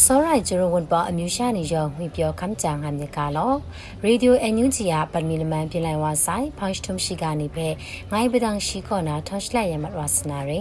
[0.00, 3.52] စောရိုင်ဂျရဝန်ပါအမျိုးရှာနေရောငွေပြောခမ်းကြံဟမ်မြကလော
[4.04, 7.68] ရေဒီယိုအန်ယူဂျီယာပန်မီလမန်ပြင်လိုက်ဝါဆိုင်ဖောင်းထုံရှိကနေပဲ
[8.10, 10.60] ငိုင်းပဒန်ရှိခေါနာထောင်းလိုက်ရမတ်ဝါစနာရေ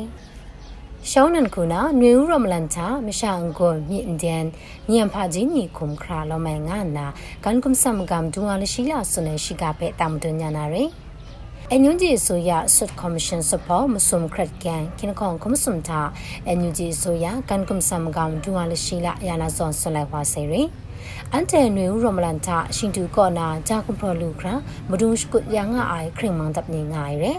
[1.09, 4.45] ရှောင်းနန်ခုနာနွေဦးရမလန်ချာမရှာအန်ကိုမြင့်ဒန်
[4.91, 7.05] ညံဖာဂျင်းနီခုံခရာလောမဲငါနာ
[7.43, 11.11] ကန်ကုမ်ဆမ်ကမ်ဒူဝါလရှိလာဆွနေရှိကပဲတမ်ဒညာနာရေအန်ယူ
[12.01, 16.00] ဂျီဆိုရဆွတ်ကော်မရှင်စပေါ်မစုံခရက်ကန်ကင်ကောင်ကမစုံတာ
[16.47, 20.61] အန်ယူဂျီဆိုရကန်ကွမ်ဆမ်ကောင်ဒူဝါလရှိလာယာနာဇွန်ဆွလိုက်ဝါစေရီ
[21.32, 24.54] အန်တဲနွေဦးရမလန်တာရှင်တူကောနာဂျာကွန်ပရလူခရာ
[24.89, 27.32] မဒုရှ်ကုယာငါအိုင်ခရင်မန်တပ်နေငိုင်ရဲ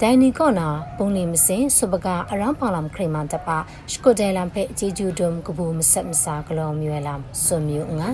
[0.00, 3.58] ဒိုင်နီကောနာပုံလီမစင်စပကအရန်ပါလမ်ခရင်မန်တပ်ပါ
[3.90, 8.08] ရှ်ကုဒဲလမ်ဖဲဂျီဂျူဒုံကဘူမဆက်မစာကလောမြွယ်လမ်ဆွမြူငါ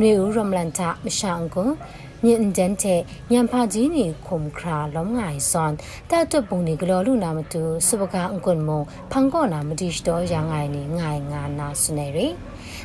[0.00, 1.70] နွေဦးရမလန်တာမရှောင်းကို
[2.24, 3.00] မြင့်ဒန်တဲ့
[3.32, 5.72] ညံဖာကြီးနေခုံခရာလုံးငိုင်ဆွန်
[6.10, 8.70] တတ်တပုံနေဂလောလူနာမတူစပကအန်ကွန်မ
[9.12, 12.26] ဖန်ကောနာမတိစတော်ရငိုင်နေငိုင်ငါနာစနေရီ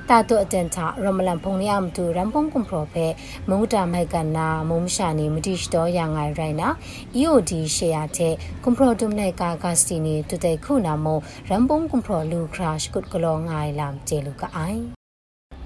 [0.09, 3.05] တာတုအတန်တာရမလန်ဖုန်ရမတူရမ်ပုံကွန်ပရိုဖေ
[3.49, 6.69] မုံတာမိုက်ကနာမုံရှာနေမတိစတော်ရငိုင်ရိုင်နာ
[7.19, 11.07] EOD ရှေယာတဲ့ကွန်ပရိုဒုံနေကာဂတ်စတီနေတူတဲ့ခုနာမ
[11.49, 14.94] ရမ်ပုံကွန်ပရိုလူခရာရှ်ကုတ်ကလောငိုင်လမ်ကျေလူကအိုင်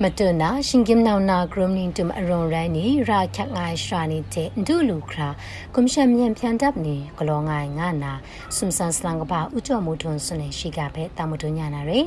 [0.04, 5.28] မတနာရှင်ကင်နောင်နာဂရုမနင်းတုမအရွန်ရိုင်းနီရာခက်ငိုင်ရှာနေတဲ့ဒူလူခရာ
[5.74, 8.14] ကွန်ရှင်မြန်ဖြန်တပ်နေဂလောငိုင်ငါနာ
[8.56, 12.06] ဆွမ်ဆန်စလန်ကပါဥကြောမူထွန်းဆွနေရှိကပဲတာမတွညာနာရယ်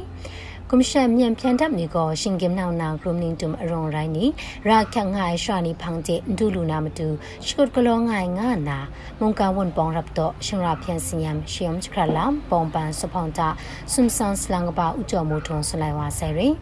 [0.74, 4.24] ကွန်ရှင်မြန်ဖြန်တပ်နေကိုရှင်ကင်နောင်နာဂရုမနင်းတုမအရွန်ရိုင်းနီ
[4.68, 7.08] ရာခက်ငိုင်ရှာနီဖန်တဲ့ဒူလူနာမတူ
[7.46, 8.78] ရှုတ်ဂလောငိုင်ငါနာ
[9.20, 13.48] မုန်ကဝန်ပောင်ရပ်တော့ရှင်ရာဖြန်စညမ်ရှီယမ်ချခရလမ်ပုံပန်စဖောင်တာ
[13.92, 16.54] ဆွမ်ဆန်စလန်ကပါဥကြောမူထွန်းဆွလိုက်ဝါဆယ်ရယ်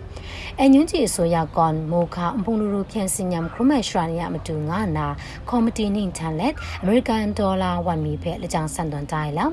[0.58, 5.06] အန်ယူဂျီအစိုးရကွန်မိုခအပုံလူလူဖြန်စညမ်ခရမရှရာနီယမတူငါနာ
[5.50, 9.46] ကော်မတီနင်းတန်လက်အမေရိကန်ဒေါ်လာ1မီဖဲလကြောင်ဆန်တွန်တိုင်းလာ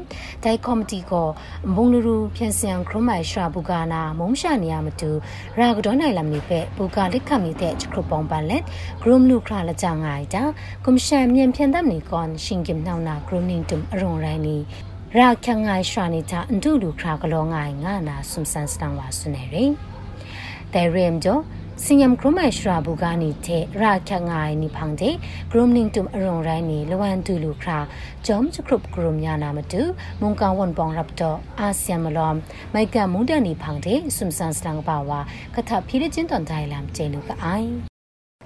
[0.44, 1.28] ဒိုင်ကော်မတီကို
[1.68, 5.10] အပုံလူလူဖြန်စညမ်ခရမရှရာဘူကာနာမုံရှာရှာနေရမတူ
[5.60, 8.64] ရာဂဒေါနိုင်လမ်နိဖက်ဘူကာလိခမီတဲ့ချခရပုံပန်လက်
[9.02, 10.44] ဂရုမလူခရလကြငိုင်တာ
[10.86, 14.58] ကွန်ရှန်မြန်ဖြန်တပ်နီကွန်ရှင်ကင်နောင်နာဂရုနင်းတုံအရွန်ရိုင်းနီ
[15.18, 19.72] ရာခငိုင်ရှာနေတာအန်တူလူခရကလောငိုင်ငါနာဆွမ်ဆန်စတန်ဝါဆွနေရင်
[20.74, 21.40] တဲရင်ဂျော
[21.78, 25.20] singam kromai shrabu gani te ra khangai ni phangde
[25.52, 27.88] gromning tum aron rai ni lawan tu lu khra
[28.24, 29.82] jom chukrup grom yana matu
[30.20, 32.42] mongkang won bong rap to asean malom
[32.74, 35.20] maika mungdan ni phangde sumsan slang ba wa
[35.56, 37.87] katha phire chin ton dai lam che lu ka ai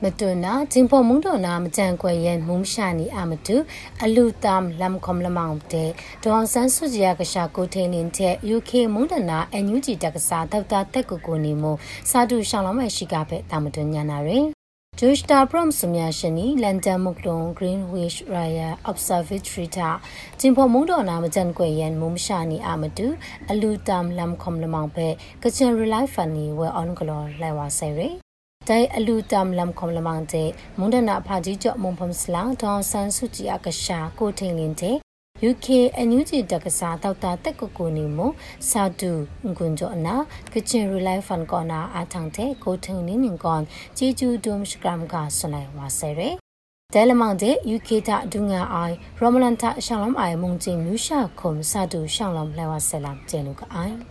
[0.04, 3.56] မတွနာဂျင်ဖို့မုံတော်နာမကြံကွယ်ရဲ့မုံရှာနီအမတူ
[4.04, 5.90] အလူတမ်လမ်ခုံလမောင်တဲ့
[6.24, 11.78] ဒေါန်ဆန်းစုကြည်ကရှာကိုထိန်နေတဲ့ UK မုံဒနာအန်ယူဂျီတက္ကစာဒေါက်တာတက်ကိုကိုနေမို့
[12.10, 14.48] စာတူရှောင်းလောမရှိကပဲတာမတွညာနာရယ်
[15.00, 19.90] Josh Ta Prom Sumyashini London Muklong Greenwich Raya Observatory တာ
[20.40, 23.08] ဂျင်ဖို့မုံတော်နာမကြံကွယ်ရဲ့မုံရှာနီအမတူ
[23.52, 25.08] အလူတမ်လမ်ခုံလမောင်ပဲ
[25.44, 28.21] ကချင် Relife Funny ဝဲ on ကလောလိုက်ဝါဆယ်ရယ်
[28.68, 34.98] တိုင်အလူတမ်လမ်ခုံလမန်တဲ့မွန်ဒနာဖာကြီးကျော်မုံဖုံစလောင်းဒေါန်ဆန်စုကြည်အကရှာကိုထိန်လင်းတဲ့
[35.50, 38.20] UK အန်ယူဂျီတက္ကစာတောက်တာတက်ကိုကိုနေမ
[38.70, 39.12] စာတူ
[39.56, 40.16] ငွန်းကျော်နာ
[40.54, 43.62] ကချင် Relife Fund ကောနာအထောင်တဲ့ကိုထုံနေနေကွန်
[43.98, 46.30] ဂျီဂျူဒုံစကရမ်ကဆွလိုက်ဝါဆဲရဲ
[46.94, 54.11] တဲလမောင်တဲ့ UK တာဒုငါအိုင်ရမလန်တာရှောင်းလမ်အိုင်မုံချင်းမြူရှာခုံစာတူရှောင်းလမ်လဲဝါဆဲလမ်ကျဲလူကအိုင်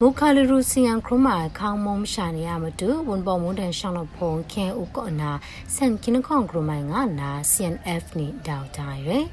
[0.00, 5.30] မုခါလရူစီယန်ခရမခေါင်မုံရှာနေရမတူဝန်ပေါ်မွန်တန်ရှောင်းလို့ဖုံခဲဥကောနာ
[5.74, 9.24] ဆန်ကင်းခေါင်ဂရမိုင်ငါနာ CNF နီဒေါက်တာရယ်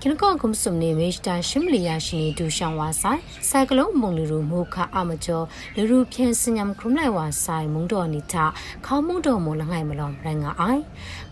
[0.00, 5.46] ကင်းခေါင်ကုမ်စုံနေမေစတာရှမ်လီယာရှိနေဒူရှောင်းဝါဆိုင်ဆိုင်ကလုံးမုံလူရူမုခါအမကျော်
[5.76, 8.44] လူရူဖြင်းစညမ်ခရမလိုက်ဝါဆိုင်မုံတော်နီတာ
[8.86, 10.82] ခေါမုံတော်မလငိုင်မလောရငါအိုင်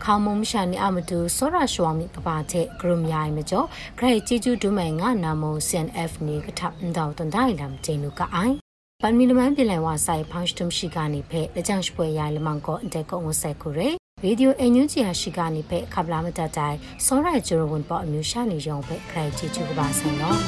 [0.04, 3.66] ခေါမုံရှာနေအမတူစောရရှွာမီကပါတဲ့ဂရုမယိုင်မကျော်
[3.98, 8.69] ဂရိတ်ជីကျူဒူမိုင်ငါနာမို CNF နီကထပ်ဒေါက်တန်ဒိုင်လမ်ကျင်းလူကအိုင်
[9.02, 13.88] ပန်မီလမန်ပြည်လည်ဝါဆိုင်ဖောင်းစတုံရှိကနေဖဲအကြောင်းရှပွဲရိုင်လမန်ကိုအတက်ကုံဝဆက်ခုရဲ
[14.24, 20.38] ရေဒီယိုအန်ယူဂျီဟာရှိကနေဖဲခပ်လာမတတိုင်စောရိုင်ဂျိုရဝန်ပေါ်အမျိုးရှာနေရုံဖဲခရိုင်ချီချူပါဆိုင်နော်